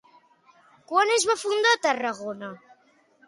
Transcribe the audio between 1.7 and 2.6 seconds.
Tarragona?